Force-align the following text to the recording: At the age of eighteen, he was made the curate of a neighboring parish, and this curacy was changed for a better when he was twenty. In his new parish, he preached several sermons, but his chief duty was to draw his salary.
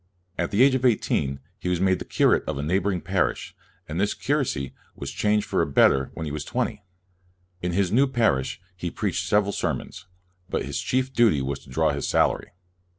At 0.35 0.49
the 0.49 0.63
age 0.63 0.73
of 0.73 0.83
eighteen, 0.83 1.41
he 1.59 1.69
was 1.69 1.79
made 1.79 1.99
the 1.99 2.05
curate 2.05 2.43
of 2.47 2.57
a 2.57 2.63
neighboring 2.63 3.01
parish, 3.01 3.55
and 3.87 4.01
this 4.01 4.15
curacy 4.15 4.73
was 4.95 5.11
changed 5.11 5.45
for 5.45 5.61
a 5.61 5.67
better 5.67 6.09
when 6.15 6.25
he 6.25 6.31
was 6.31 6.43
twenty. 6.43 6.83
In 7.61 7.73
his 7.73 7.91
new 7.91 8.07
parish, 8.07 8.59
he 8.75 8.89
preached 8.89 9.27
several 9.27 9.51
sermons, 9.51 10.07
but 10.49 10.65
his 10.65 10.81
chief 10.81 11.13
duty 11.13 11.39
was 11.43 11.59
to 11.59 11.69
draw 11.69 11.91
his 11.91 12.07
salary. 12.07 12.51